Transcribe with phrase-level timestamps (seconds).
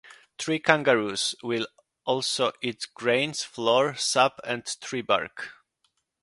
[0.39, 1.67] Tree-kangaroos will
[2.05, 5.51] also eat grains, flour, sap and tree bark.